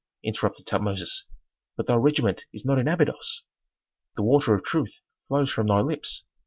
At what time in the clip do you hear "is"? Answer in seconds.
2.51-2.65